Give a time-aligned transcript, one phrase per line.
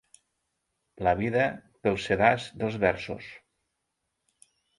[1.07, 1.43] La vida
[1.83, 3.29] pel sedàs dels versos.